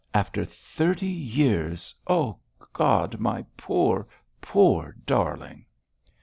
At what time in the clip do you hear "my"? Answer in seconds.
3.19-3.45